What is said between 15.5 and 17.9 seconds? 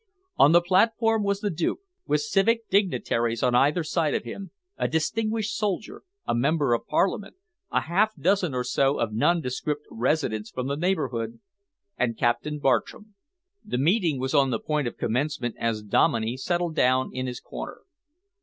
as Dominey settled down in his corner.